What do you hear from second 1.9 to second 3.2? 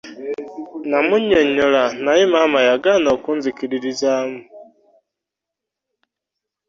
naye maama yagaana